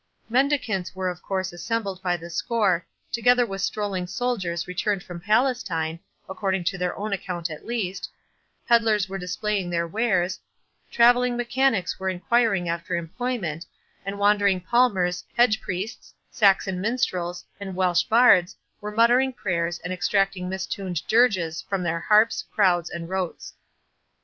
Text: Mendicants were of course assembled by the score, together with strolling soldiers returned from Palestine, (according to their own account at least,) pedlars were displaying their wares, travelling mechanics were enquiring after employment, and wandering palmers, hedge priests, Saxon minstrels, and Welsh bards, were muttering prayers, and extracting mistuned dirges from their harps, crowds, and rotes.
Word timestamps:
Mendicants 0.29 0.95
were 0.95 1.09
of 1.09 1.21
course 1.21 1.53
assembled 1.53 2.01
by 2.01 2.17
the 2.17 2.31
score, 2.31 2.83
together 3.11 3.45
with 3.45 3.61
strolling 3.61 4.07
soldiers 4.07 4.67
returned 4.67 5.03
from 5.03 5.19
Palestine, 5.19 5.99
(according 6.27 6.63
to 6.63 6.77
their 6.79 6.97
own 6.97 7.13
account 7.13 7.51
at 7.51 7.67
least,) 7.67 8.09
pedlars 8.67 9.07
were 9.07 9.19
displaying 9.19 9.69
their 9.69 9.87
wares, 9.87 10.39
travelling 10.89 11.37
mechanics 11.37 11.99
were 11.99 12.09
enquiring 12.09 12.67
after 12.67 12.95
employment, 12.95 13.63
and 14.03 14.17
wandering 14.17 14.59
palmers, 14.59 15.23
hedge 15.37 15.61
priests, 15.61 16.15
Saxon 16.31 16.81
minstrels, 16.81 17.45
and 17.59 17.75
Welsh 17.75 18.01
bards, 18.05 18.55
were 18.81 18.89
muttering 18.95 19.31
prayers, 19.31 19.77
and 19.83 19.93
extracting 19.93 20.49
mistuned 20.49 21.05
dirges 21.07 21.61
from 21.61 21.83
their 21.83 21.99
harps, 21.99 22.43
crowds, 22.55 22.89
and 22.89 23.07
rotes. 23.07 23.53